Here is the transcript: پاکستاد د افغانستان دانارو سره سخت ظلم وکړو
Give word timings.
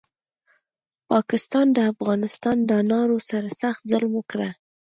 پاکستاد 1.11 1.67
د 1.73 1.79
افغانستان 1.93 2.57
دانارو 2.69 3.17
سره 3.29 3.47
سخت 3.61 3.81
ظلم 3.91 4.11
وکړو 4.15 4.49